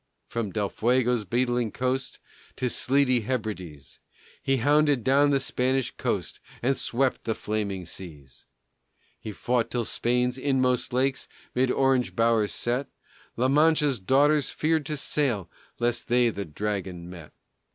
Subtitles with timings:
[0.25, 2.17] From Del Fuego's beetling coast
[2.55, 3.99] To sleety Hebrides,
[4.41, 8.47] He hounded down the Spanish host, And swept the flaming seas.
[9.19, 12.87] He fought till on Spain's inmost lakes 'Mid orange bowers set,
[13.37, 17.31] La Mancha's daughters feared to sail Lest they the Dragon met.